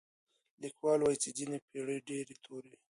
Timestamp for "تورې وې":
2.43-2.79